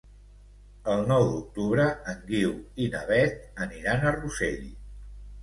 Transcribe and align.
El 0.93 1.03
nou 1.11 1.25
d'octubre 1.33 1.85
en 2.13 2.23
Guiu 2.31 2.55
i 2.87 2.89
na 2.95 3.03
Beth 3.11 3.61
aniran 3.69 4.03
a 4.09 4.17
Rossell. 4.19 4.67